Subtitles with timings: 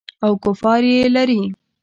[0.25, 1.41] او کفار یې لري.